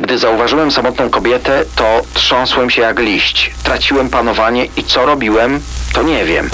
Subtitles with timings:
[0.00, 3.50] Gdy zauważyłem samotną kobietę, to trząsłem się jak liść.
[3.62, 5.60] Traciłem panowanie i co robiłem,
[5.92, 6.50] to nie wiem.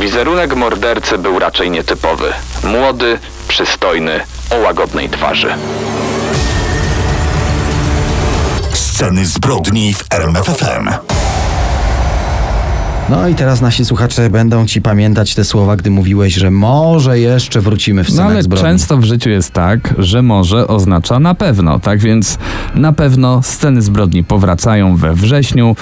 [0.00, 2.32] Wizerunek mordercy był raczej nietypowy.
[2.64, 4.20] Młody, przystojny,
[4.50, 5.54] o łagodnej twarzy.
[8.72, 10.90] Sceny zbrodni w RMFFM.
[13.10, 17.60] No i teraz nasi słuchacze będą ci pamiętać te słowa, gdy mówiłeś, że może jeszcze
[17.60, 18.64] wrócimy w No scenach ale zbrodni.
[18.64, 21.78] często w życiu jest tak, że może oznacza na pewno.
[21.78, 22.38] Tak więc
[22.74, 25.76] na pewno sceny zbrodni powracają we wrześniu.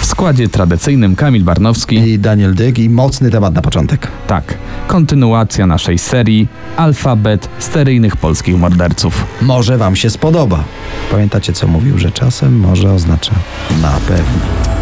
[0.00, 1.96] W składzie tradycyjnym Kamil Barnowski.
[1.96, 4.08] I Daniel Dyk i mocny temat na początek.
[4.26, 4.54] Tak,
[4.86, 9.24] kontynuacja naszej serii Alfabet seryjnych polskich morderców.
[9.42, 10.64] Może wam się spodoba.
[11.10, 13.32] Pamiętacie, co mówił, że czasem może oznacza
[13.82, 14.81] na pewno.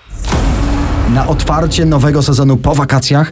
[1.13, 3.31] Na otwarcie nowego sezonu po wakacjach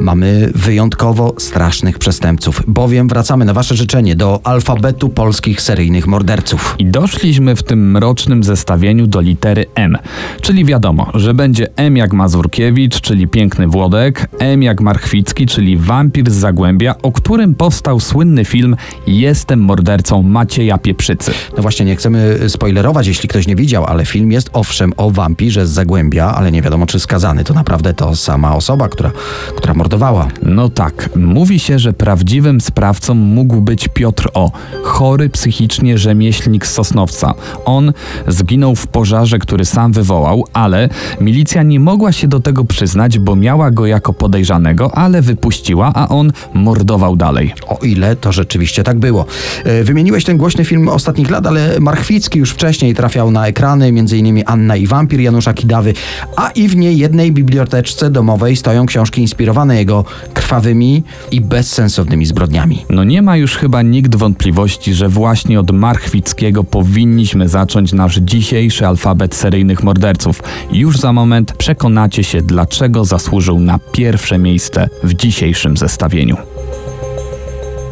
[0.00, 6.76] mamy wyjątkowo strasznych przestępców, bowiem wracamy na wasze życzenie do alfabetu polskich seryjnych morderców.
[6.78, 9.98] I doszliśmy w tym mrocznym zestawieniu do litery M.
[10.40, 16.30] Czyli wiadomo, że będzie M jak Mazurkiewicz, czyli piękny Włodek, M jak Marchwicki, czyli wampir
[16.30, 21.32] z Zagłębia, o którym powstał słynny film Jestem mordercą Macieja Pieprzycy.
[21.56, 25.66] No właśnie, nie chcemy spoilerować, jeśli ktoś nie widział, ale film jest owszem o wampirze
[25.66, 29.10] z Zagłębia, ale nie wiadomo, czy skazany to naprawdę to sama osoba, która,
[29.56, 30.28] która mordowała.
[30.42, 34.50] No tak, mówi się, że prawdziwym sprawcą mógł być Piotr O.,
[34.82, 37.34] chory psychicznie rzemieślnik z Sosnowca.
[37.64, 37.92] On
[38.28, 40.88] zginął w pożarze, który sam wywołał, ale
[41.20, 46.08] milicja nie mogła się do tego przyznać, bo miała go jako podejrzanego, ale wypuściła, a
[46.08, 47.54] on mordował dalej.
[47.68, 49.26] O ile to rzeczywiście tak było.
[49.64, 54.42] E, Wymieniłeś ten głośny film ostatnich lat, ale Marchwicki już wcześniej trafiał na ekrany, m.in.
[54.46, 55.94] Anna i wampir Janusza Kidawy,
[56.36, 62.84] a i w niejednej biblioteczce domowej stoją książki inspirowane jego krwawymi i bezsensownymi zbrodniami.
[62.90, 68.86] No nie ma już chyba nikt wątpliwości, że właśnie od Marchwickiego powinniśmy zacząć nasz dzisiejszy
[68.86, 70.42] alfabet seryjnych morderców.
[70.72, 76.36] Już za moment przekonacie się, dlaczego zasłużył na pierwsze miejsce w dzisiejszym zestawieniu.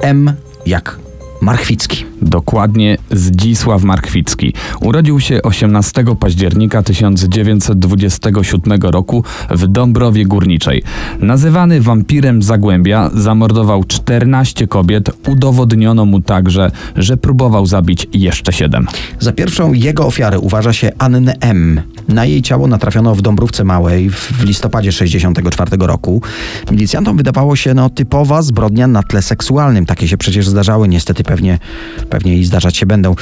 [0.02, 0.32] M
[0.66, 0.98] jak
[1.40, 2.04] Marchwicki.
[2.22, 4.54] Dokładnie Zdzisław Markwicki.
[4.80, 10.82] Urodził się 18 października 1927 roku w Dąbrowie Górniczej.
[11.20, 15.10] Nazywany wampirem Zagłębia, zamordował 14 kobiet.
[15.28, 18.86] Udowodniono mu także, że próbował zabić jeszcze 7.
[19.20, 21.80] Za pierwszą jego ofiarę uważa się Annę M.
[22.08, 26.22] Na jej ciało natrafiono w Dąbrówce Małej w listopadzie 64 roku.
[26.70, 29.86] Milicjantom wydawało się no typowa zbrodnia na tle seksualnym.
[29.86, 31.58] Takie się przecież zdarzały, niestety pewnie,
[32.08, 33.14] pewnie i zdarzać się będą.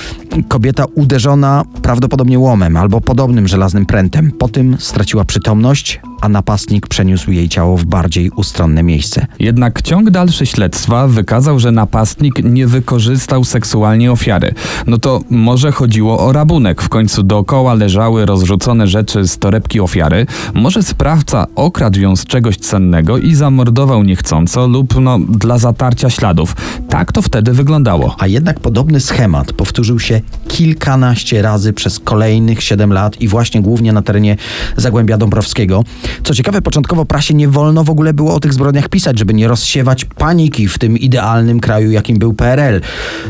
[0.48, 4.32] Kobieta uderzona prawdopodobnie łomem albo podobnym żelaznym prętem.
[4.32, 9.26] Po tym straciła przytomność, a napastnik przeniósł jej ciało w bardziej ustronne miejsce.
[9.38, 14.54] Jednak ciąg dalszy śledztwa wykazał, że napastnik nie wykorzystał seksualnie ofiary.
[14.86, 16.82] No to może chodziło o rabunek.
[16.82, 20.26] W końcu dookoła leżały rozrzucone rzeczy z torebki ofiary.
[20.54, 26.56] Może sprawca okradł ją z czegoś cennego i zamordował niechcąco lub no dla zatarcia śladów.
[26.88, 28.16] Tak to wtedy wyglądało.
[28.18, 33.92] A jednak podobny schemat powtórzył się kilkanaście razy przez kolejnych 7 lat i właśnie głównie
[33.92, 34.36] na terenie
[34.76, 35.84] Zagłębia Dąbrowskiego.
[36.24, 39.48] Co ciekawe, początkowo prasie nie wolno w ogóle było o tych zbrodniach pisać, żeby nie
[39.48, 42.80] rozsiewać paniki w tym idealnym kraju, jakim był PRL.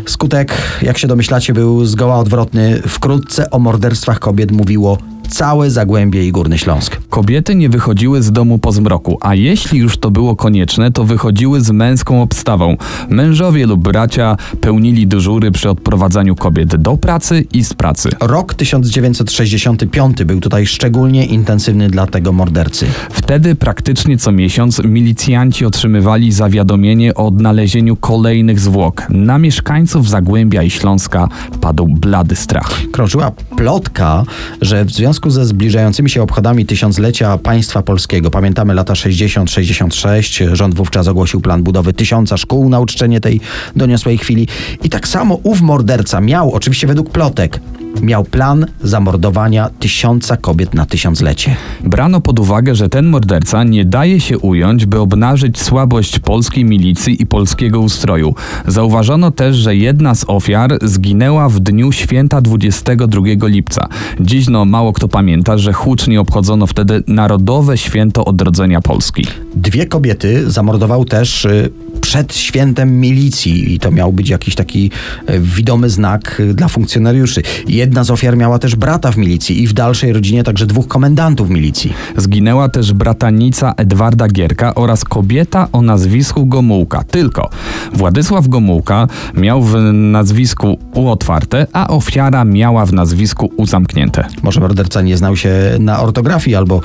[0.07, 2.83] Skutek, jak się domyślacie, był zgoła odwrotny.
[2.89, 4.99] Wkrótce o morderstwach kobiet mówiło
[5.29, 6.97] całe Zagłębie i Górny Śląsk.
[7.11, 11.61] Kobiety nie wychodziły z domu po zmroku, a jeśli już to było konieczne, to wychodziły
[11.61, 12.77] z męską obstawą.
[13.09, 18.09] Mężowie lub bracia pełnili dyżury przy odprowadzaniu kobiet do pracy i z pracy.
[18.21, 22.87] Rok 1965 był tutaj szczególnie intensywny dla tego mordercy.
[23.11, 29.07] Wtedy praktycznie co miesiąc milicjanci otrzymywali zawiadomienie o odnalezieniu kolejnych zwłok.
[29.11, 31.29] Na mieszkańców Zagłębia i Śląska
[31.61, 32.83] padł blady strach.
[32.93, 34.25] krążyła plotka,
[34.61, 41.09] że w związku ze zbliżającymi się obchodami tysiąclecia państwa polskiego, pamiętamy lata 60-66, rząd wówczas
[41.09, 43.41] ogłosił plan budowy tysiąca szkół na uczczenie tej
[43.77, 44.49] doniosłej chwili.
[44.85, 47.61] I tak samo ów morderca miał, oczywiście według plotek,
[48.03, 51.57] miał plan zamordowania tysiąca kobiet na tysiąclecie.
[51.85, 57.23] Brano pod uwagę, że ten morderca nie daje się ująć, by obnażyć słabość polskiej milicji
[57.23, 58.35] i polskiego ustroju.
[58.67, 63.89] Zauważono też, że jedna z ofiar zginęła w dniu święta 22 lipca.
[64.21, 69.27] Dziś no mało kto pamięta, że hucznie obchodzono wtedy Narodowe Święto Odrodzenia Polski.
[69.55, 71.71] Dwie kobiety zamordował też y,
[72.01, 74.91] przed świętem milicji i to miał być jakiś taki
[75.27, 77.43] e, widomy znak e, dla funkcjonariuszy.
[77.69, 81.51] Jedna z ofiar miała też brata w milicji i w dalszej rodzinie także dwóch komendantów
[81.51, 81.93] milicji.
[82.17, 87.05] Zginęła też bratanica Edwarda Gierka oraz kobieta o nazwisku Gomułka.
[87.05, 87.51] Tylko
[87.93, 94.25] Władysław Gomułka miał w nazwisku U otwarte, a ofiara miała w nazwisku U zamknięte.
[94.43, 96.81] Może morderca nie znał się na ortografii albo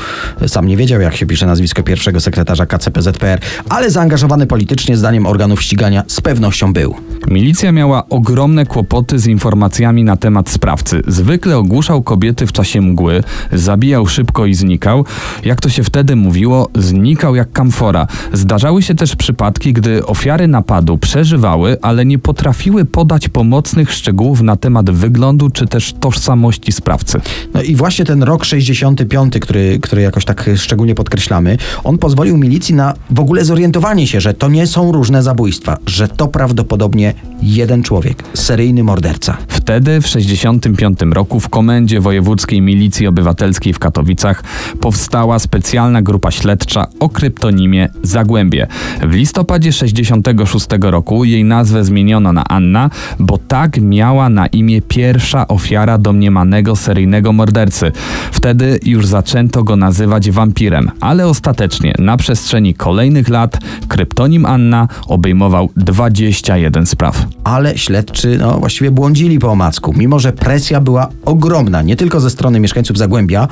[0.47, 5.61] sam nie wiedział, jak się pisze nazwisko pierwszego sekretarza KCPZPR, ale zaangażowany politycznie, zdaniem organów
[5.61, 6.95] ścigania, z pewnością był.
[7.27, 11.01] Milicja miała ogromne kłopoty z informacjami na temat sprawcy.
[11.07, 15.05] Zwykle ogłuszał kobiety w czasie mgły, zabijał szybko i znikał.
[15.45, 18.07] Jak to się wtedy mówiło, znikał jak kamfora.
[18.33, 24.55] Zdarzały się też przypadki, gdy ofiary napadu przeżywały, ale nie potrafiły podać pomocnych szczegółów na
[24.55, 27.21] temat wyglądu czy też tożsamości sprawcy.
[27.53, 32.75] No i właśnie ten rok 65, który, który jakoś tak szczególnie podkreślamy, on pozwolił milicji
[32.75, 37.83] na w ogóle zorientowanie się, że to nie są różne zabójstwa, że to prawdopodobnie jeden
[37.83, 39.37] człowiek, seryjny morderca.
[39.47, 44.43] Wtedy, w 65 roku, w Komendzie Wojewódzkiej Milicji Obywatelskiej w Katowicach
[44.81, 48.67] powstała specjalna grupa śledcza o kryptonimie Zagłębie.
[49.03, 52.89] W listopadzie 66 roku jej nazwę zmieniono na Anna,
[53.19, 57.91] bo tak miała na imię pierwsza ofiara domniemanego seryjnego mordercy.
[58.31, 65.69] Wtedy już zaczęto go nazywać wampirem, ale ostatecznie na przestrzeni kolejnych lat kryptonim Anna obejmował
[65.77, 67.25] 21 spraw.
[67.43, 72.29] Ale śledczy no, właściwie błądzili po omacku, mimo że presja była ogromna, nie tylko ze
[72.29, 73.47] strony mieszkańców Zagłębia,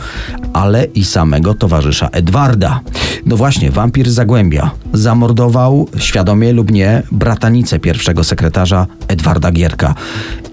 [0.54, 2.80] ale i samego towarzysza Edwarda.
[3.26, 9.96] No właśnie, wampir Zagłębia zamordował, świadomie lub nie, bratanicę pierwszego sekretarza Edwarda Gierka.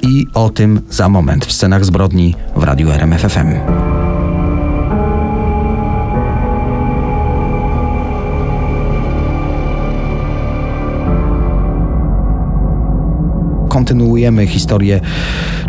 [0.02, 3.95] I o tym za moment w scenach zbrodni w radiu RMFFM.
[13.76, 15.00] Kontynuujemy historię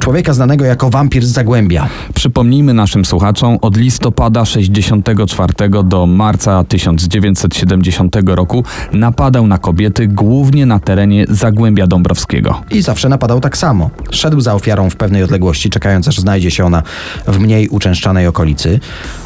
[0.07, 1.89] człowieka znanego jako wampir z Zagłębia.
[2.13, 8.63] Przypomnijmy naszym słuchaczom, od listopada 64 do marca 1970 roku
[8.93, 12.61] napadał na kobiety głównie na terenie Zagłębia Dąbrowskiego.
[12.71, 13.89] I zawsze napadał tak samo.
[14.11, 16.83] Szedł za ofiarą w pewnej odległości, czekając aż znajdzie się ona
[17.27, 18.79] w mniej uczęszczanej okolicy.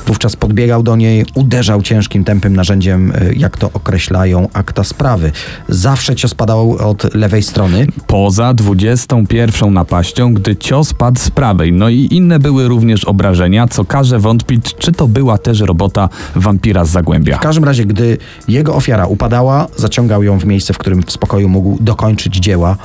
[0.08, 5.32] Wówczas podbiegał do niej, uderzał ciężkim, tępym narzędziem, y, jak to określają akta sprawy.
[5.70, 7.88] Zawsze cios padał od lewej strony.
[8.08, 11.74] Poza 21 napaścią, gdy cios padł z prawej.
[11.74, 16.86] No i inne były również obrażenia, co każe wątpić, czy to była też robota wampira
[16.86, 17.38] z Zagłębia.
[17.38, 21.50] W każdym razie, gdy jego ofiara upadała, zaciągał ją w miejsce, w którym w spokoju
[21.50, 22.78] mógł dokończyć dzieła,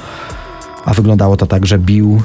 [0.84, 2.22] a wyglądało to tak, że bił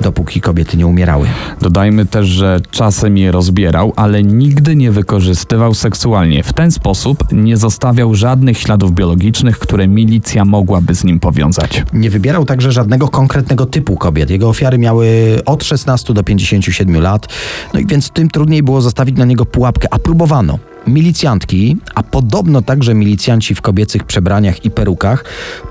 [0.00, 1.28] dopóki kobiety nie umierały.
[1.60, 6.42] Dodajmy też, że czasem je rozbierał, ale nigdy nie wykorzystywał seksualnie.
[6.42, 11.82] W ten sposób nie zostawiał żadnych śladów biologicznych, które milicja mogłaby z nim powiązać.
[11.92, 14.30] Nie wybierał także żadnego konkretnego typu kobiet.
[14.30, 15.06] Jego ofiary miały
[15.46, 17.28] od 16 do 57 lat,
[17.74, 20.58] no i więc tym trudniej było zastawić na niego pułapkę, a próbowano.
[20.86, 25.24] Milicjantki, a podobno także milicjanci w kobiecych przebraniach i perukach,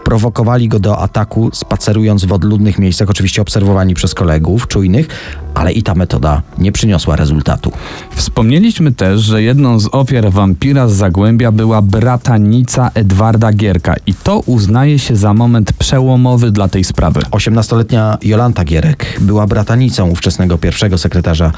[0.04, 5.08] prowokowali go do ataku, spacerując w odludnych miejscach, oczywiście obserwowani przez kolegów czujnych,
[5.54, 7.72] ale i ta metoda nie przyniosła rezultatu.
[8.16, 14.40] Wspomnieliśmy też, że jedną z ofiar wampira z Zagłębia była bratanica Edwarda Gierka i to
[14.40, 17.20] uznaje się za moment przełomowy dla tej sprawy.
[17.32, 21.52] 18-letnia Jolanta Gierek była bratanicą ówczesnego pierwszego sekretarza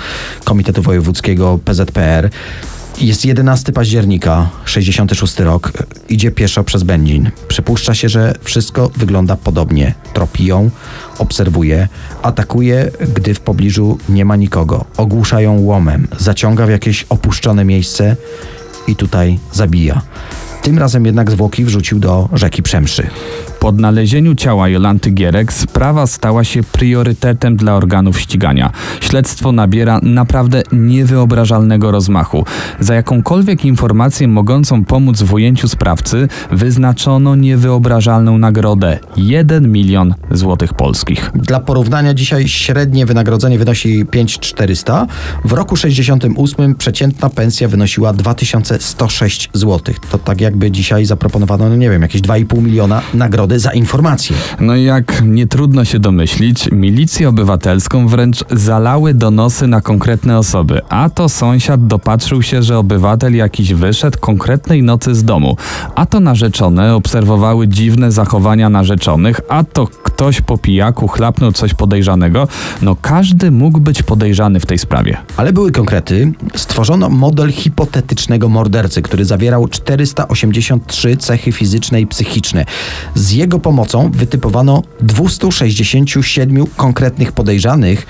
[0.43, 2.29] Komitetu Wojewódzkiego PZPR.
[3.01, 5.71] Jest 11 października, 66 rok.
[6.09, 7.31] Idzie pieszo przez Będzin.
[7.47, 9.93] Przypuszcza się, że wszystko wygląda podobnie.
[10.13, 10.69] Tropi ją,
[11.17, 11.87] obserwuje,
[12.21, 14.85] atakuje, gdy w pobliżu nie ma nikogo.
[14.97, 18.15] Ogłusza ją łomem, zaciąga w jakieś opuszczone miejsce
[18.87, 20.01] i tutaj zabija.
[20.61, 23.07] Tym razem jednak zwłoki wrzucił do rzeki Przemszy.
[23.59, 28.71] Po odnalezieniu ciała Jolanty Gierek sprawa stała się priorytetem dla organów ścigania.
[29.01, 32.45] Śledztwo nabiera naprawdę niewyobrażalnego rozmachu.
[32.79, 41.31] Za jakąkolwiek informację mogącą pomóc w ujęciu sprawcy wyznaczono niewyobrażalną nagrodę 1 milion złotych polskich.
[41.35, 45.07] Dla porównania dzisiaj średnie wynagrodzenie wynosi 5400.
[45.45, 49.95] W roku 68 przeciętna pensja wynosiła 2106 zł.
[50.11, 54.35] To tak jakby dzisiaj zaproponowano, no nie wiem, jakieś 2,5 miliona nagrody nagrodę za informację.
[54.59, 60.81] No i jak nie trudno się domyślić, milicję obywatelską wręcz zalały donosy na konkretne osoby.
[60.89, 65.57] A to sąsiad dopatrzył się, że obywatel jakiś wyszedł konkretnej nocy z domu.
[65.95, 72.47] A to narzeczone obserwowały dziwne zachowania narzeczonych, a to ktoś po pijaku chlapnął coś podejrzanego.
[72.81, 75.17] No każdy mógł być podejrzany w tej sprawie.
[75.37, 76.31] Ale były konkrety.
[76.55, 82.65] Stworzono model hipotetycznego mordercy, który zawierał 483 cechy fizyczne i psychiczne.
[83.15, 88.07] Z jego pomocą wytypowano 267 konkretnych podejrzanych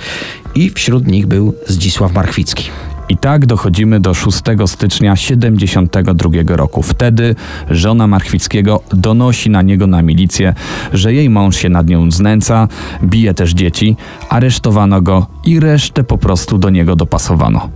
[0.56, 2.70] i wśród nich był Zdzisław Marchwicki.
[3.10, 6.84] I tak dochodzimy do 6 stycznia 72 roku.
[6.84, 7.36] Wtedy
[7.70, 10.54] żona Marchwickiego donosi na niego na milicję,
[10.94, 12.68] że jej mąż się nad nią znęca,
[13.04, 13.96] bije też dzieci,
[14.30, 17.70] aresztowano go i resztę po prostu do niego dopasowano.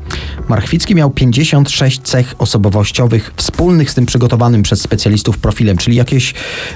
[0.49, 6.33] Marchwicki miał 56 cech osobowościowych wspólnych z tym przygotowanym przez specjalistów profilem, czyli jakieś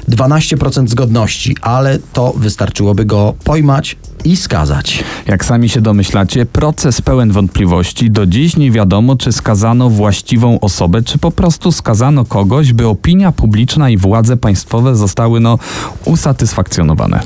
[0.09, 5.03] 12% zgodności, ale to wystarczyłoby go pojmać i skazać.
[5.27, 8.11] Jak sami się domyślacie, proces pełen wątpliwości.
[8.11, 13.31] Do dziś nie wiadomo, czy skazano właściwą osobę, czy po prostu skazano kogoś, by opinia
[13.31, 15.59] publiczna i władze państwowe zostały no
[16.05, 17.19] usatysfakcjonowane.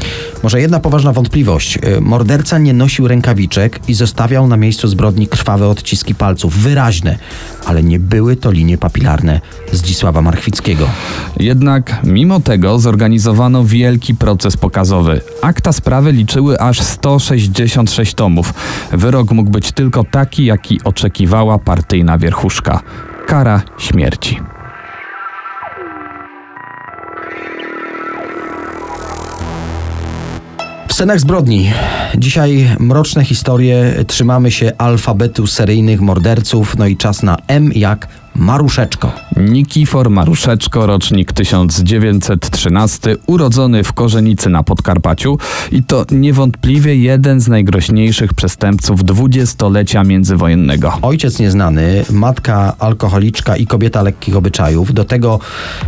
[0.43, 1.77] Może jedna poważna wątpliwość.
[1.97, 7.17] Y, Morderca nie nosił rękawiczek i zostawiał na miejscu zbrodni krwawe odciski palców, wyraźne,
[7.65, 10.87] ale nie były to linie papilarne Zdzisława Marchwickiego.
[11.39, 15.21] Jednak mimo tego zorganizowano wielki proces pokazowy.
[15.41, 18.53] Akta sprawy liczyły aż 166 tomów.
[18.91, 20.79] Wyrok mógł być tylko taki, jaki
[21.09, 22.81] oczekiwała partyjna wierchuszka.
[23.27, 24.39] Kara śmierci.
[30.87, 31.71] W scenach zbrodni.
[32.17, 34.03] Dzisiaj mroczne historie.
[34.07, 36.77] Trzymamy się alfabetu seryjnych morderców.
[36.77, 38.07] No i czas na M jak
[38.39, 39.11] Maruszeczko.
[39.37, 45.37] Nikifor Maruszeczko, rocznik 1913, urodzony w Korzenicy na Podkarpaciu
[45.71, 50.93] i to niewątpliwie jeden z najgroźniejszych przestępców dwudziestolecia międzywojennego.
[51.01, 54.93] Ojciec nieznany, matka alkoholiczka i kobieta lekkich obyczajów.
[54.93, 55.39] Do tego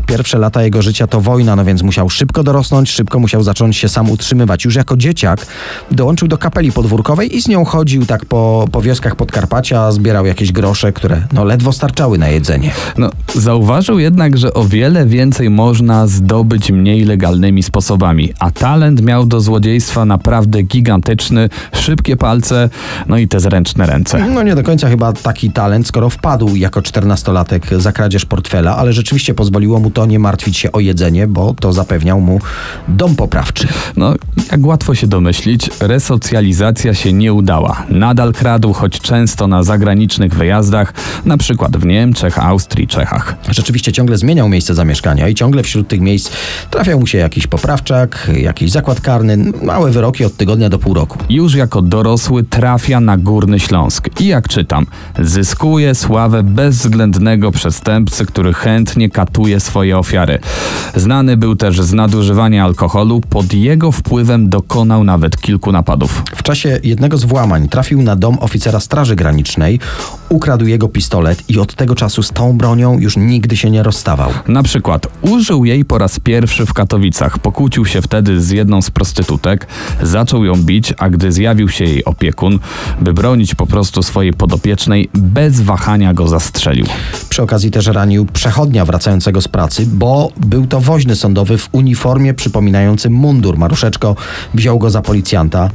[0.06, 3.90] pierwsze lata jego życia to wojna, no więc musiał szybko dorosnąć, szybko musiał zacząć się
[3.90, 4.66] sam utrzymywać.
[4.66, 5.46] Już jako dzieciak
[5.92, 10.52] dołączył do kapeli podwórkowej i z nią chodził tak po, po wioskach Podkarpacia, zbierał jakieś
[10.52, 12.72] grosze, które no ledwo starczały na jedzenie.
[12.98, 19.26] No, zauważył jednak, że o wiele więcej można zdobyć mniej legalnymi sposobami, a talent miał
[19.26, 22.70] do złodziejstwa naprawdę gigantyczny, szybkie palce,
[23.08, 24.28] no i te zręczne ręce.
[24.28, 28.94] No nie do końca chyba taki talent, skoro wpadł jako czternastolatek za kradzież portfela, ale
[28.94, 32.40] rzeczywiście pozwoliło mu to nie martwić się o jedzenie, bo to zapewniał mu
[32.88, 33.68] dom poprawczy.
[33.98, 34.14] No,
[34.52, 37.86] jak łatwo się domyślić, resocjalizacja się nie udała.
[37.90, 40.94] Nadal kradł, choć często na zagranicznych wyjazdach,
[41.26, 43.36] na przykład w Niemczech, Austrii, Czechach.
[43.50, 46.32] Rzeczywiście ciągle zmieniał miejsce zamieszkania i ciągle wśród tych miejsc
[46.70, 51.18] trafiał mu się jakiś poprawczak, jakiś zakład karny, małe wyroki od tygodnia do pół roku.
[51.30, 54.86] Już jako dorosły trafia na Górny Śląsk i jak czytam,
[55.20, 60.40] zyskuje sławę bezwzględnego przestępcy, który chętnie katuje swoje ofiary.
[60.96, 66.24] Znany był też z nadużywania alkoholu, pod jego wpływem dokonał nawet kilku napadów.
[66.36, 69.80] W czasie jednego z włamań trafił na dom oficera Straży Granicznej,
[70.32, 74.32] ukradł jego pistolet i od tego czasu z tą bronią już nigdy się nie rozstawał.
[74.48, 77.40] Na przykład użył jej po raz pierwszy w Katowicach.
[77.40, 79.68] Pokłócił się wtedy z jedną z prostytutek,
[80.02, 82.60] zaczął ją bić, a gdy zjawił się jej opiekun,
[83.02, 86.86] by bronić po prostu swojej podopiecznej, bez wahania go zastrzelił.
[87.30, 92.34] Przy okazji też ranił przechodnia wracającego z pracy, bo był to woźny sądowy w uniformie
[92.34, 93.58] przypominającym mundur.
[93.58, 94.16] Maruszeczko
[94.54, 95.70] wziął go za policjanta.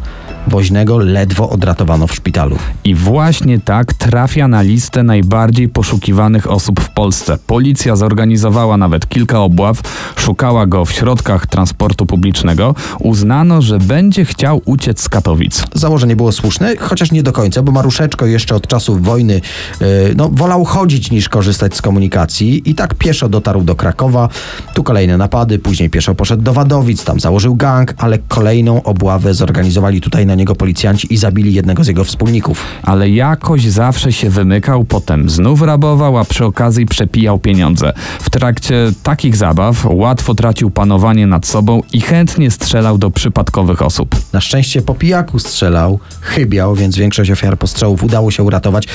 [0.47, 2.57] Woźnego ledwo odratowano w szpitalu.
[2.85, 7.39] I właśnie tak trafia na listę najbardziej poszukiwanych osób w Polsce.
[7.47, 9.81] Policja zorganizowała nawet kilka obław,
[10.17, 12.75] szukała go w środkach transportu publicznego.
[13.01, 15.65] Uznano, że będzie chciał uciec z Katowic.
[15.75, 19.41] Założenie było słuszne, chociaż nie do końca, bo Maruszeczko jeszcze od czasów wojny
[19.81, 19.87] yy,
[20.17, 24.29] no, wolał chodzić niż korzystać z komunikacji i tak pieszo dotarł do Krakowa.
[24.75, 30.01] Tu kolejne napady, później pieszo poszedł do Wadowic, tam założył gang, ale kolejną obławę zorganizowali
[30.01, 32.65] tutaj na niego policjanci i zabili jednego z jego wspólników.
[32.83, 37.93] ale jakoś zawsze się wymykał, potem znów rabował, a przy okazji przepijał pieniądze.
[38.21, 44.17] W trakcie takich zabaw łatwo tracił panowanie nad sobą i chętnie strzelał do przypadkowych osób.
[44.33, 48.89] Na szczęście po pijaku strzelał, chybiał, więc większość ofiar postrzałów udało się uratować,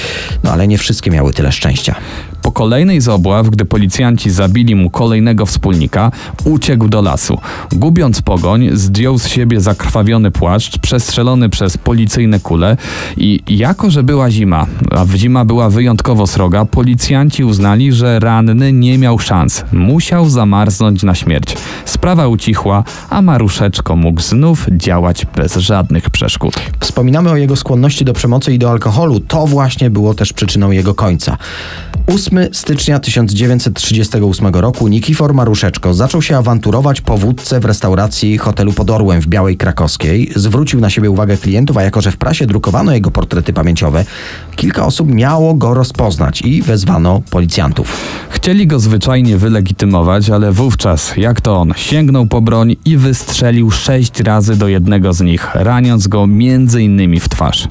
[0.44, 1.96] no ale nie wszystkie miały tyle szczęścia.
[2.42, 6.12] Po kolejnej z obław, gdy policjanci zabili mu kolejnego wspólnika,
[6.46, 7.38] uciekł do lasu.
[7.72, 12.78] Gubiąc pogoń, zdjął z siebie zakrwawiony płaszcz, przestrzelony przez policyjne kule
[13.18, 18.98] i jako, że była zima, a zima była wyjątkowo sroga, policjanci uznali, że ranny nie
[18.98, 19.64] miał szans.
[19.72, 21.58] Musiał zamarznąć na śmierć.
[21.86, 26.54] Sprawa ucichła, a Maruszeczko mógł znów działać bez żadnych przeszkód.
[26.80, 29.20] Wspominamy o jego skłonności do przemocy i do alkoholu.
[29.20, 31.38] To właśnie było też przyczyną jego końca.
[32.08, 38.90] 8 stycznia 1938 roku Nikifor Maruszeczko zaczął się awanturować po wódce w restauracji hotelu pod
[38.90, 40.32] Orłem w Białej Krakowskiej.
[40.36, 44.06] Zwrócił na siebie uwagę klientów, a jako że w prasie drukowano jego portrety pamięciowe,
[44.56, 47.98] kilka osób miało go rozpoznać i wezwano policjantów.
[48.30, 54.20] Chcieli go zwyczajnie wylegitymować, ale wówczas, jak to on, sięgnął po broń i wystrzelił sześć
[54.20, 57.68] razy do jednego z nich, raniąc go między innymi w twarz.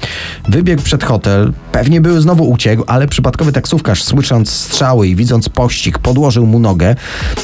[0.49, 5.99] Wybiegł przed hotel, pewnie był znowu uciekł, ale przypadkowy taksówkarz, słysząc strzały i widząc pościg,
[5.99, 6.95] podłożył mu nogę.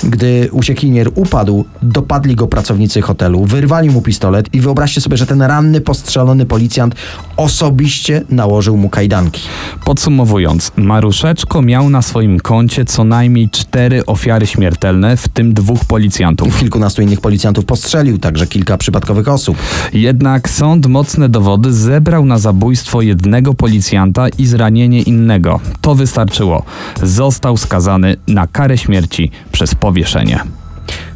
[0.04, 5.42] Gdy uciekinier upadł, dopadli go pracownicy hotelu, wyrwali mu pistolet i wyobraźcie sobie, że ten
[5.42, 6.96] ranny, postrzelony policjant
[7.38, 9.42] osobiście nałożył mu kajdanki.
[9.86, 16.60] Podsumowując, Maruszeczko miał na swoim koncie co najmniej cztery ofiary śmiertelne, w tym dwóch policjantów.
[16.60, 19.58] Kilkunastu innych policjantów postrzelił, także kilka przypadkowych osób.
[19.94, 25.60] Jednak sąd mocne dowody zebrał na zabójstwo jednego policjanta i zranienie innego.
[25.82, 26.64] To wystarczyło.
[27.04, 30.40] Został skazany na karę śmierci przez powieszenie.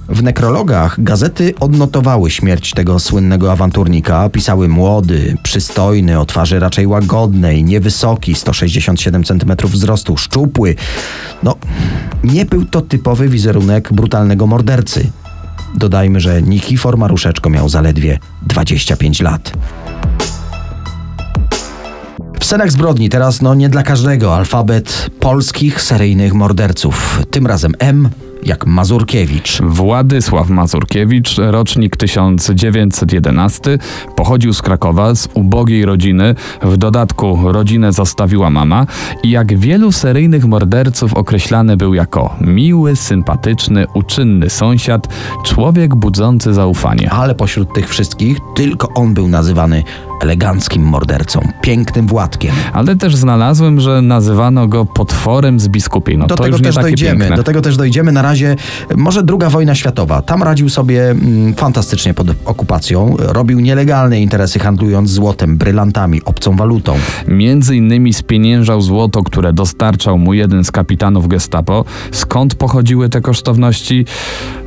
[0.10, 4.30] W nekrologach gazety odnotowały śmierć tego słynnego awanturnika.
[4.30, 10.76] Pisały młody, przystojny, o twarzy raczej łagodnej, niewysoki, 167 cm wzrostu, szczupły.
[11.44, 11.56] No,
[12.24, 15.12] nie był to typowy wizerunek brutalnego mordercy.
[15.76, 19.54] Dodajmy, że Nikifor Maruszeczko miał zaledwie 25 lat.
[22.42, 27.22] W scenach zbrodni teraz no nie dla każdego alfabet polskich seryjnych morderców.
[27.32, 28.10] Tym razem M
[28.44, 29.62] jak Mazurkiewicz.
[29.62, 33.78] Władysław Mazurkiewicz, rocznik 1911,
[34.16, 36.36] pochodził z Krakowa, z ubogiej rodziny.
[36.62, 38.86] W dodatku rodzinę zostawiła mama
[39.24, 45.08] i jak wielu seryjnych morderców określany był jako miły, sympatyczny, uczynny sąsiad,
[45.44, 47.12] człowiek budzący zaufanie.
[47.12, 49.84] Ale pośród tych wszystkich tylko on był nazywany
[50.22, 52.56] eleganckim mordercą, pięknym Władkiem.
[52.74, 56.18] Ale też znalazłem, że nazywano go potworem z biskupiej.
[56.18, 57.20] No Do to tego też dojdziemy.
[57.20, 57.36] piękne.
[57.38, 58.12] Do tego też dojdziemy.
[58.12, 58.56] Na razie
[58.96, 60.22] może druga wojna światowa.
[60.22, 63.16] Tam radził sobie mm, fantastycznie pod okupacją.
[63.20, 66.96] Robił nielegalne interesy handlując złotem, brylantami, obcą walutą.
[67.28, 71.86] Między innymi spieniężał złoto, które dostarczał mu jeden z kapitanów gestapo.
[72.12, 74.06] Skąd pochodziły te kosztowności?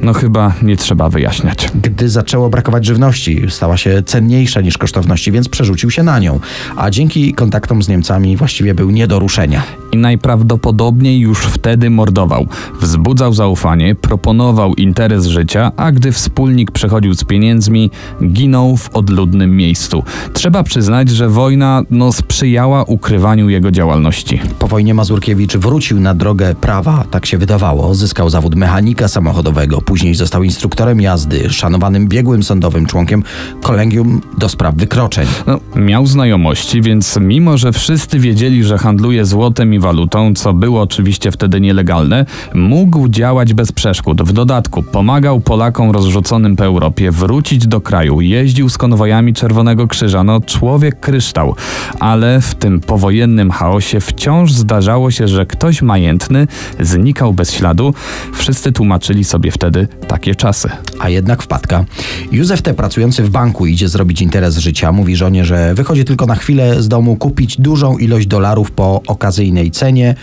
[0.03, 1.69] No chyba nie trzeba wyjaśniać.
[1.83, 6.41] Gdy zaczęło brakować żywności, stała się cenniejsza niż kosztowności, więc przerzucił się na nią.
[6.77, 9.63] A dzięki kontaktom z Niemcami właściwie był nie do ruszenia.
[9.95, 12.47] I najprawdopodobniej już wtedy mordował.
[12.81, 17.91] Wzbudzał zaufanie, proponował interes życia, a gdy wspólnik przechodził z pieniędzmi,
[18.25, 20.03] ginął w odludnym miejscu.
[20.33, 24.41] Trzeba przyznać, że wojna no, sprzyjała ukrywaniu jego działalności.
[24.59, 27.95] Po wojnie Mazurkiewicz wrócił na drogę prawa, tak się wydawało.
[27.95, 33.23] Zyskał zawód mechanika samochodowego, później został instruktorem jazdy, szanowanym biegłym sądowym, członkiem
[33.63, 35.27] kolegium do spraw wykroczeń.
[35.47, 40.81] No, miał znajomości, więc mimo, że wszyscy wiedzieli, że handluje złotem i walutą, co było
[40.81, 44.23] oczywiście wtedy nielegalne, mógł działać bez przeszkód.
[44.23, 50.25] W dodatku pomagał Polakom rozrzuconym po Europie wrócić do kraju, jeździł z konwojami Czerwonego Krzyża,
[50.25, 51.55] no człowiek kryształ.
[52.01, 56.47] Ale w tym powojennym chaosie wciąż zdarzało się, że ktoś majętny
[56.81, 57.95] znikał bez śladu.
[58.33, 60.71] Wszyscy tłumaczyli sobie wtedy takie czasy.
[61.01, 61.85] A jednak wpadka.
[62.33, 64.93] Józef T., pracujący w banku, idzie zrobić interes życia.
[64.93, 69.74] Mówi żonie, że wychodzi tylko na chwilę z domu kupić dużą ilość dolarów po okazyjnej
[69.75, 70.15] cenie.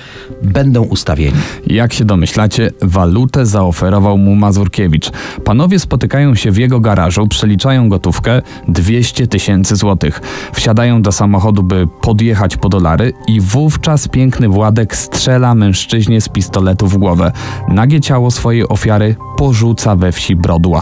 [0.44, 1.38] Będą ustawieni.
[1.68, 5.12] Jak się domyślacie, walutę zaoferował mu Mazurkiewicz.
[5.44, 10.22] Panowie spotykają się w jego garażu, przeliczają gotówkę 200 tysięcy złotych.
[10.54, 16.88] Wsiadają do samochodu, by podjechać po dolary i wówczas piękny Władek strzela mężczyźnie z pistoletu
[16.88, 17.32] w głowę.
[17.68, 20.82] Nagie ciało swojej ofiary porzuca we wsi Brodła.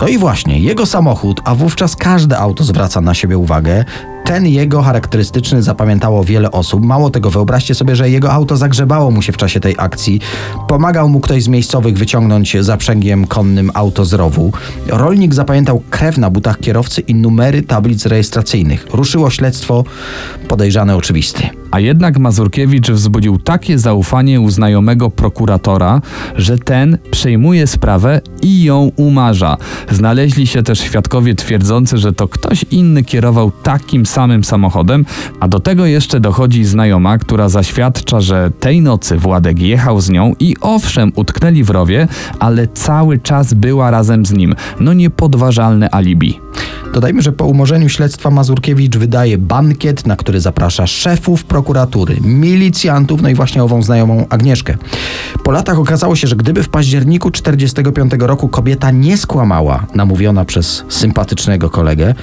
[0.00, 3.84] No i właśnie, jego samochód, a wówczas każde auto zwraca na siebie uwagę,
[4.26, 6.84] ten jego charakterystyczny zapamiętało wiele osób.
[6.84, 10.20] Mało tego, wyobraźcie sobie, że jego auto zagrzebało mu się w czasie tej akcji.
[10.68, 14.52] Pomagał mu ktoś z miejscowych wyciągnąć zaprzęgiem konnym auto z rowu.
[14.86, 18.86] Rolnik zapamiętał krew na butach kierowcy i numery tablic rejestracyjnych.
[18.92, 19.84] Ruszyło śledztwo,
[20.48, 21.48] podejrzane oczywisty.
[21.70, 26.00] A jednak Mazurkiewicz wzbudził takie zaufanie u znajomego prokuratora,
[26.36, 29.56] że ten przejmuje sprawę i ją umarza.
[29.90, 35.04] Znaleźli się też świadkowie twierdzący, że to ktoś inny kierował takim samym samochodem,
[35.40, 40.32] a do tego jeszcze dochodzi znajoma, która zaświadcza, że tej nocy Władek jechał z nią
[40.40, 44.54] i owszem, utknęli w rowie, ale cały czas była razem z nim.
[44.80, 46.40] No niepodważalne alibi.
[46.96, 53.28] Dodajmy, że po umorzeniu śledztwa Mazurkiewicz wydaje bankiet, na który zaprasza szefów prokuratury, milicjantów, no
[53.28, 54.76] i właśnie ową znajomą Agnieszkę.
[55.44, 60.84] Po latach okazało się, że gdyby w październiku 1945 roku kobieta nie skłamała, namówiona przez
[60.88, 62.14] sympatycznego kolegę,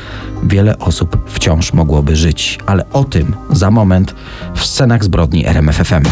[0.44, 2.60] wiele osób wciąż mogłoby żyć.
[2.66, 4.16] Ale o tym za moment
[4.56, 6.04] w scenach zbrodni RMFFM.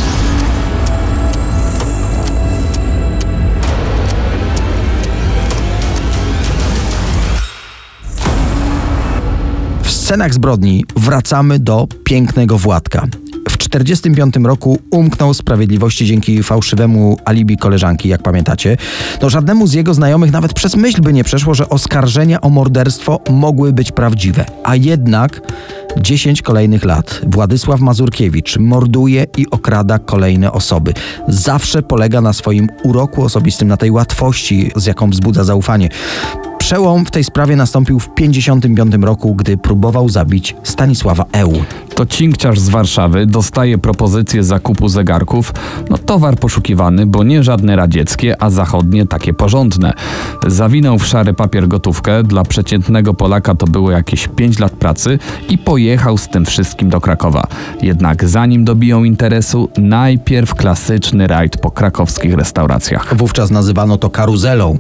[10.12, 13.08] Scenach zbrodni wracamy do pięknego Władka.
[13.50, 18.78] W 1945 roku umknął sprawiedliwości dzięki fałszywemu alibi koleżanki, jak pamiętacie.
[19.22, 23.20] No żadnemu z jego znajomych nawet przez myśl by nie przeszło, że oskarżenia o morderstwo
[23.30, 24.46] mogły być prawdziwe.
[24.64, 25.42] A jednak
[25.98, 30.94] 10 kolejnych lat Władysław Mazurkiewicz morduje i okrada kolejne osoby.
[31.28, 35.90] Zawsze polega na swoim uroku osobistym, na tej łatwości, z jaką wzbudza zaufanie.
[36.62, 41.54] Przełom w tej sprawie nastąpił w 1955 roku, gdy próbował zabić Stanisława Eł.
[41.96, 45.54] To cinkciarz z Warszawy dostaje propozycję zakupu zegarków.
[45.90, 49.94] No towar poszukiwany, bo nie żadne radzieckie, a zachodnie takie porządne.
[50.48, 55.20] Zawinął w szary papier gotówkę, dla przeciętnego Polaka to było jakieś 5 lat pracy
[55.50, 57.48] i pojechał z tym wszystkim do Krakowa.
[57.82, 63.16] Jednak zanim dobiją interesu, najpierw klasyczny rajd po krakowskich restauracjach.
[63.18, 64.78] Wówczas nazywano to karuzelą.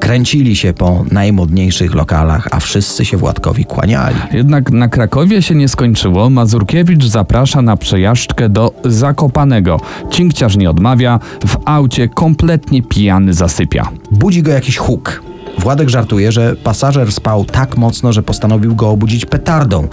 [0.00, 4.16] Kręcili się po najmodniejszych lokalach, a wszyscy się Władkowi kłaniali.
[4.32, 6.30] Jednak na Krakowie się nie skończyło.
[6.30, 9.80] Mazurkiewicz zaprasza na przejażdżkę do Zakopanego.
[10.10, 13.88] Cinkciarz nie odmawia, w aucie kompletnie pijany zasypia.
[14.10, 15.22] Budzi go jakiś huk.
[15.58, 19.88] Władek żartuje, że pasażer spał tak mocno, że postanowił go obudzić petardą.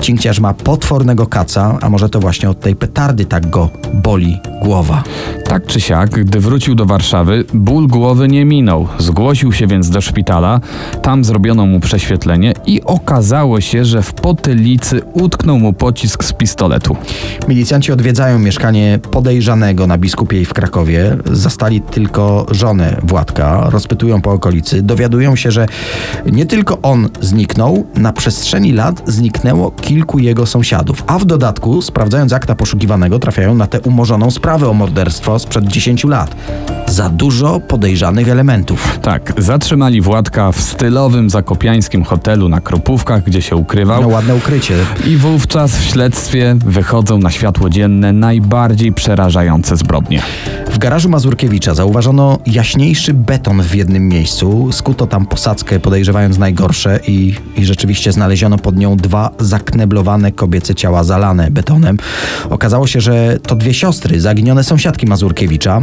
[0.00, 5.02] Cinkciarz ma potwornego kaca, a może to właśnie od tej petardy tak go boli głowa.
[5.44, 8.88] Tak czy siak, gdy wrócił do Warszawy, ból głowy nie minął.
[8.98, 10.60] Zgłosił się więc do szpitala,
[11.02, 16.96] tam zrobiono mu prześwietlenie i okazało się, że w potylicy utknął mu pocisk z pistoletu.
[17.48, 21.16] Milicjanci odwiedzają mieszkanie podejrzanego na biskupiej w Krakowie.
[21.32, 24.82] Zastali tylko żonę Władka, rozpytują po okolicy.
[24.90, 25.66] Dowiadują się, że
[26.26, 31.04] nie tylko on zniknął, na przestrzeni lat zniknęło kilku jego sąsiadów.
[31.06, 36.04] A w dodatku, sprawdzając akta poszukiwanego, trafiają na tę umorzoną sprawę o morderstwo sprzed 10
[36.04, 36.36] lat.
[36.86, 38.98] Za dużo podejrzanych elementów.
[39.02, 44.02] Tak, zatrzymali Władka w stylowym zakopiańskim hotelu na Krupówkach, gdzie się ukrywał.
[44.02, 44.74] No ładne ukrycie.
[45.06, 50.22] I wówczas w śledztwie wychodzą na światło dzienne najbardziej przerażające zbrodnie.
[50.70, 54.72] W garażu Mazurkiewicza zauważono jaśniejszy beton w jednym miejscu.
[54.80, 61.04] Skuto tam posadzkę, podejrzewając najgorsze, i, i rzeczywiście znaleziono pod nią dwa zakneblowane kobiece ciała
[61.04, 61.96] zalane betonem.
[62.50, 65.82] Okazało się, że to dwie siostry, zaginione sąsiadki Mazurkiewicza.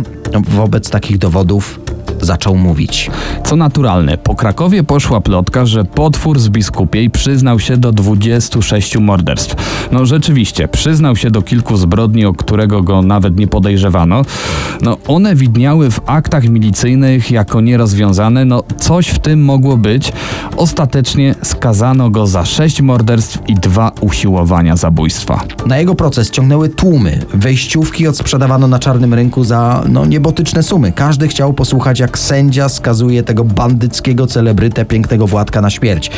[0.49, 1.79] Wobec takich dowodów
[2.21, 3.11] zaczął mówić.
[3.45, 9.55] Co naturalne, po Krakowie poszła plotka, że potwór z biskupiej przyznał się do 26 morderstw.
[9.91, 14.21] No rzeczywiście, przyznał się do kilku zbrodni, o którego go nawet nie podejrzewano.
[14.81, 20.13] No one widniały w aktach milicyjnych jako nierozwiązane, no coś w tym mogło być.
[20.57, 25.43] Ostatecznie skazano go za 6 morderstw i dwa usiłowania zabójstwa.
[25.65, 27.19] Na jego proces ciągnęły tłumy.
[27.33, 30.91] Wejściówki odsprzedawano na czarnym rynku za no, niebotyczne sumy.
[30.91, 36.11] Każdy chciał posłuchać, jak sędzia skazuje tego bandyckiego celebrytę pięknego Władka na śmierć.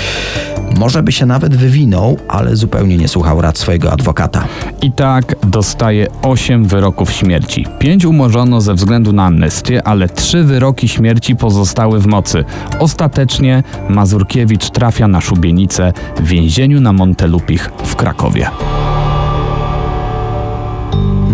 [0.78, 4.48] Może by się nawet wywinął, ale zupełnie nie słuchał rad swojego adwokata.
[4.82, 7.66] I tak dostaje 8 wyroków śmierci.
[7.80, 12.46] 5 umorzono ze względu na amnestię, ale 3 wyroki śmierci pozostały w mocy.
[12.80, 18.50] Ostatecznie Mazurkiewicz trafia na szubienicę w więzieniu na Montelupich w Krakowie.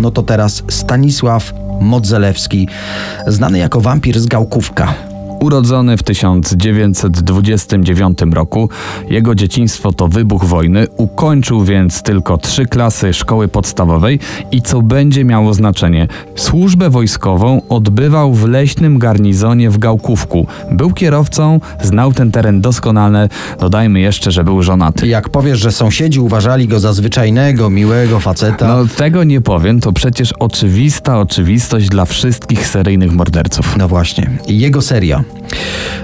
[0.00, 2.68] No to teraz Stanisław Modzelewski,
[3.26, 4.94] znany jako wampir z Gałkówka.
[5.46, 8.68] Urodzony w 1929 roku,
[9.10, 14.18] jego dzieciństwo to wybuch wojny, ukończył więc tylko trzy klasy szkoły podstawowej
[14.52, 20.46] i co będzie miało znaczenie, służbę wojskową odbywał w leśnym garnizonie w Gałkówku.
[20.72, 23.28] Był kierowcą, znał ten teren doskonale,
[23.60, 25.06] dodajmy jeszcze, że był żonaty.
[25.06, 28.68] Jak powiesz, że sąsiedzi uważali go za zwyczajnego, miłego faceta.
[28.68, 33.76] No tego nie powiem, to przecież oczywista oczywistość dla wszystkich seryjnych morderców.
[33.76, 34.30] No właśnie.
[34.48, 35.24] Jego seria,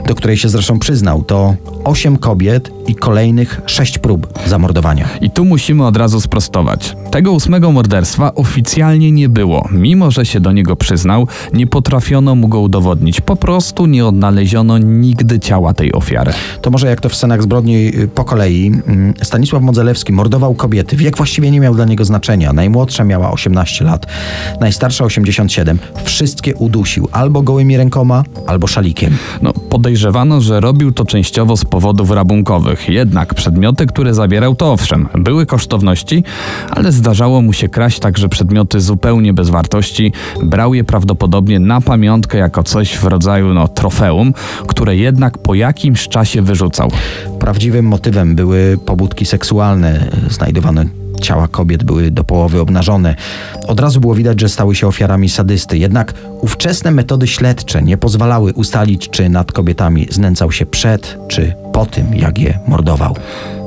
[0.07, 5.09] do której się zresztą przyznał, to osiem kobiet i kolejnych sześć prób zamordowania.
[5.21, 6.97] I tu musimy od razu sprostować.
[7.11, 9.69] Tego ósmego morderstwa oficjalnie nie było.
[9.73, 13.21] Mimo, że się do niego przyznał, nie potrafiono mu go udowodnić.
[13.21, 16.33] Po prostu nie odnaleziono nigdy ciała tej ofiary.
[16.63, 18.67] To może jak to w scenach zbrodni y, po kolei.
[18.67, 20.97] Mm, Stanisław Modzelewski mordował kobiety.
[20.97, 22.53] Wiek właściwie nie miał dla niego znaczenia.
[22.53, 24.07] Najmłodsza miała 18 lat,
[24.61, 25.79] najstarsza 87.
[26.05, 29.12] Wszystkie udusił albo gołymi rękoma, albo szalikiem.
[29.43, 32.89] No, podejrzewano, że robił to częściowo z powodów rabunkowych.
[32.89, 36.25] Jednak przedmioty, które zabierał, to owszem, były kosztowności,
[36.71, 40.13] ale zdarzało mu się kraść także przedmioty zupełnie bez wartości.
[40.43, 44.35] Brał je prawdopodobnie na pamiątkę jako coś w rodzaju no, trofeum,
[44.67, 46.91] które jednak po jakimś czasie wyrzucał.
[47.39, 50.11] Prawdziwym motywem były pobudki seksualne.
[50.31, 53.15] Znajdowane ciała kobiet były do połowy obnażone.
[53.69, 55.79] Od razu było widać, że stały się ofiarami sadysty.
[55.79, 61.87] Jednak ówczesne metody śledcze nie pozwalały ustalić, czy nad kobietami znęcał się przed, czy po
[61.87, 63.15] tym, jak je mordował.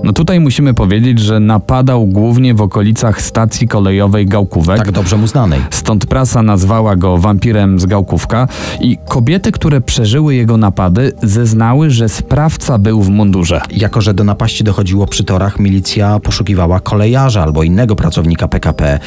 [0.05, 4.77] No tutaj musimy powiedzieć, że napadał głównie w okolicach stacji kolejowej Gałkówek.
[4.77, 5.61] Tak dobrze mu znanej.
[5.69, 8.47] Stąd prasa nazwała go wampirem z Gałkówka
[8.79, 13.61] i kobiety, które przeżyły jego napady, zeznały, że sprawca był w mundurze.
[13.71, 18.99] Jako, że do napaści dochodziło przy torach, milicja poszukiwała kolejarza albo innego pracownika PKP.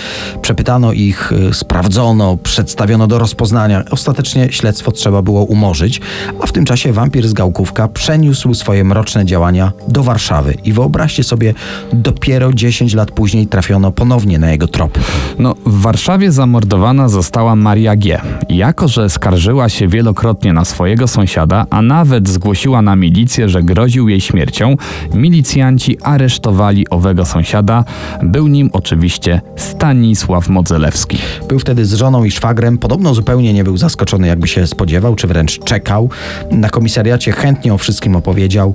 [0.42, 3.84] Przepytano ich, y, sprawdzono, przedstawiono do rozpoznania.
[3.90, 6.00] Ostatecznie śledztwo trzeba było umorzyć,
[6.40, 10.55] a w tym czasie wampir z Gałkówka przeniósł swoje mroczne działania do Warszawy.
[10.64, 11.55] I wyobraźcie sobie,
[11.92, 14.98] dopiero 10 lat później trafiono ponownie na jego trop.
[15.38, 18.20] No, w Warszawie zamordowana została Maria G.
[18.48, 24.09] Jako, że skarżyła się wielokrotnie na swojego sąsiada, a nawet zgłosiła na milicję, że groził
[24.09, 24.77] jej śmiercią,
[25.14, 27.85] milicjanci aresztowali owego sąsiada.
[28.22, 31.18] Był nim oczywiście Stanisław Modzelewski.
[31.48, 32.79] Był wtedy z żoną i szwagrem.
[32.79, 36.11] Podobno zupełnie nie był zaskoczony, jakby się spodziewał, czy wręcz czekał.
[36.51, 38.74] Na komisariacie chętnie o wszystkim opowiedział.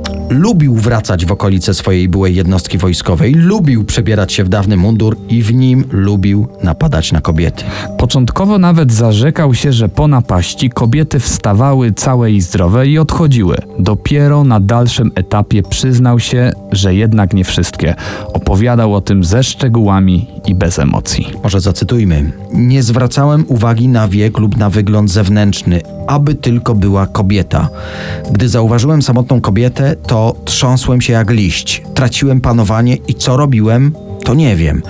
[0.29, 5.43] Lubił wracać w okolice swojej byłej jednostki wojskowej, lubił przebierać się w dawny mundur i
[5.43, 7.63] w nim lubił napadać na kobiety.
[7.97, 13.57] Początkowo nawet zarzekał się, że po napaści kobiety wstawały całe i zdrowe i odchodziły.
[13.79, 17.95] Dopiero na dalszym etapie przyznał się, że jednak nie wszystkie.
[18.33, 21.27] Opowiadał o tym ze szczegółami i bez emocji.
[21.43, 22.31] Może zacytujmy.
[22.53, 27.69] Nie zwracałem uwagi na wiek lub na wygląd zewnętrzny, aby tylko była kobieta.
[28.31, 31.83] Gdy zauważyłem samotną kobietę, to trząsłem się jak liść.
[31.93, 34.81] Traciłem panowanie i co robiłem, to nie wiem.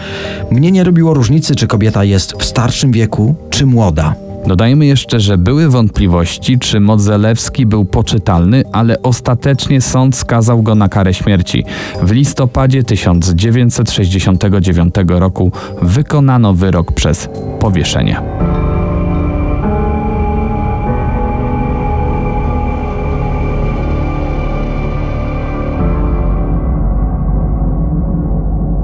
[0.51, 4.15] Mnie nie robiło różnicy, czy kobieta jest w starszym wieku, czy młoda.
[4.47, 10.89] Dodajmy jeszcze, że były wątpliwości, czy Modzelewski był poczytalny, ale ostatecznie sąd skazał go na
[10.89, 11.63] karę śmierci.
[12.01, 18.21] W listopadzie 1969 roku wykonano wyrok przez powieszenie.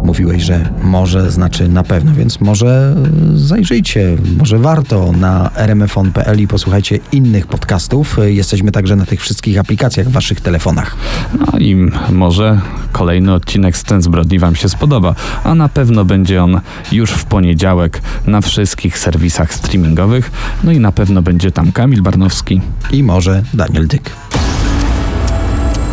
[0.07, 2.95] Mówiłeś, że może znaczy na pewno, więc może
[3.33, 8.17] e, zajrzyjcie, może warto na rmfon.pl i posłuchajcie innych podcastów.
[8.25, 10.95] Jesteśmy także na tych wszystkich aplikacjach w waszych telefonach.
[11.39, 11.75] No i
[12.11, 17.25] może kolejny odcinek Scen Zbrodni Wam się spodoba, a na pewno będzie on już w
[17.25, 20.31] poniedziałek na wszystkich serwisach streamingowych.
[20.63, 22.61] No i na pewno będzie tam Kamil Barnowski.
[22.91, 24.11] I może Daniel Dyk.